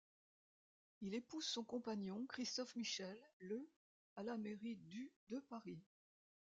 [1.01, 3.69] Il épouse son compagnon, Christophe Michel, le
[4.15, 5.77] à la mairie du de Paris.